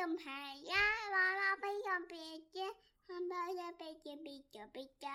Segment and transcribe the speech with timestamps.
[0.00, 0.76] 用牌呀，
[1.12, 2.74] 娃娃飞用笔尖，
[3.06, 5.06] 红包的笔尖比较比较。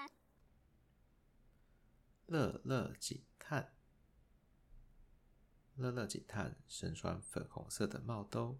[2.27, 3.73] 乐乐警探，
[5.73, 8.59] 乐乐警探身穿粉红色的帽兜。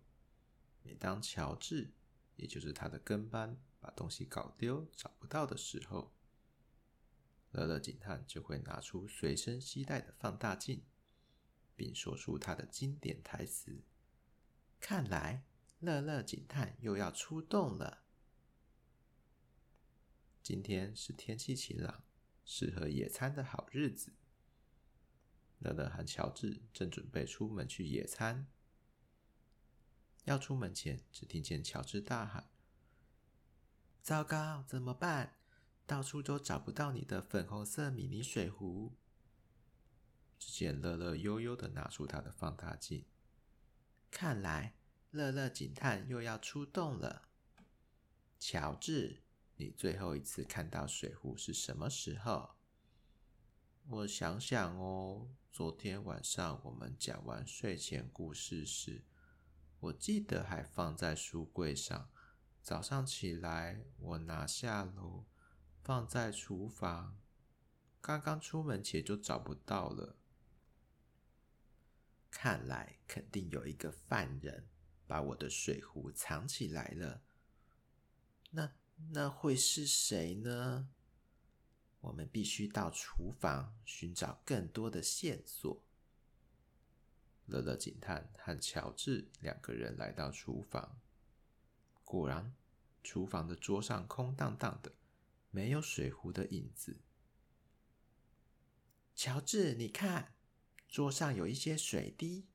[0.81, 1.93] 每当乔治，
[2.37, 6.11] 也就是他的跟班，把东西搞丢、找不到的时候，
[7.51, 10.83] 乐乐警探就会拿出随身携带的放大镜，
[11.75, 13.83] 并说出他的经典台词。
[14.79, 15.43] 看来，
[15.85, 18.03] 乐乐警探又要出动了。
[20.41, 22.03] 今天是天气晴朗、
[22.43, 24.13] 适合野餐的好日子。
[25.59, 28.47] 乐乐和乔治正准备出门去野餐。
[30.23, 32.49] 要出门前，只听见乔治大喊
[34.01, 35.37] ：“糟糕，怎么办？
[35.85, 38.97] 到处都找不到你的粉红色迷你水壶。”
[40.37, 43.05] 只见乐乐悠悠的拿出他的放大镜。
[44.11, 44.75] 看来，
[45.15, 47.21] 乐乐警探又要出动了。
[48.37, 49.23] 乔治，
[49.55, 52.57] 你最后一次看到水壶是什么时候？
[53.87, 59.05] 我想想哦，昨天晚上我们讲完睡前故事时，
[59.79, 62.09] 我记得还放在书柜上。
[62.61, 65.23] 早上起来，我拿下楼，
[65.81, 67.17] 放在厨房。
[68.01, 70.17] 刚刚出门前就找不到了。
[72.29, 74.67] 看来肯定有一个犯人
[75.07, 77.21] 把我的水壶藏起来了。
[78.51, 78.73] 那
[79.11, 80.89] 那会是谁呢？
[82.01, 85.83] 我们必须到厨房寻找更多的线索。
[87.45, 90.99] 乐乐警探和乔治两个人来到厨房，
[92.03, 92.55] 果然，
[93.03, 94.93] 厨房的桌上空荡荡的，
[95.51, 96.99] 没有水壶的影子。
[99.15, 100.33] 乔治，你看。
[100.87, 102.47] 桌上有一些水滴，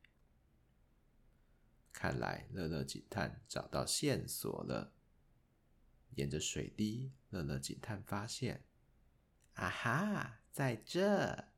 [2.01, 4.95] 看来乐乐警探找到线索了。
[6.15, 8.65] 沿着水滴，乐乐警探发现，
[9.53, 11.49] 啊哈，在这！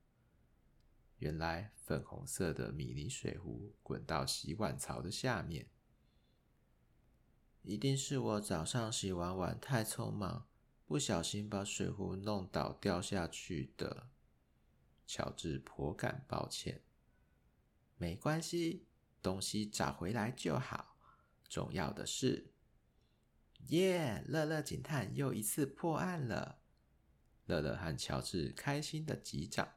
[1.19, 5.71] 原来粉红色的迷你水壶滚到洗碗槽的下面，
[7.63, 10.49] 一定是我早上洗完碗太匆忙，
[10.85, 14.09] 不小心把水壶弄倒掉下去的。
[15.07, 16.83] 乔治颇感抱歉，
[17.97, 18.89] 没关系，
[19.23, 20.97] 东西找回来就好。
[21.49, 22.53] 重要的是，
[23.69, 24.25] 耶！
[24.27, 26.61] 乐乐警探又一次破案了。
[27.47, 29.75] 乐乐和乔治开心的击掌。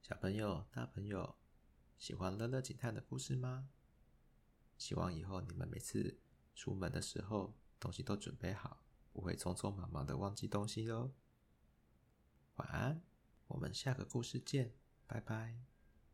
[0.00, 1.36] 小朋友、大朋友，
[1.98, 3.68] 喜欢乐乐警探的故事吗？
[4.78, 6.20] 希望以后你们每次
[6.54, 11.12] 出门的时候，东西都准备好，不会匆匆忙忙的忘记东西哟。
[12.54, 13.02] 晚安，
[13.48, 14.72] 我们下个故事见，
[15.06, 15.77] 拜拜。